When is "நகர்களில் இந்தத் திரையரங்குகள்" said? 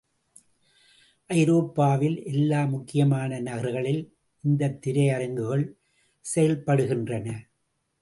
3.39-5.65